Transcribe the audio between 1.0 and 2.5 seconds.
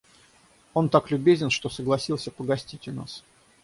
любезен, что согласился